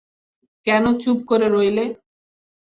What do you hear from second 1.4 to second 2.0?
রইলে।